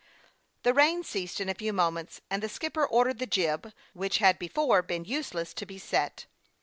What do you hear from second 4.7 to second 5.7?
been useless, to